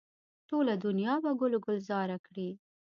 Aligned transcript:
ټوله 0.47 0.73
دنیا 0.85 1.13
به 1.23 1.31
ګل 1.39 1.53
و 1.55 1.63
ګلزاره 1.65 2.17
کړي. 2.25 2.49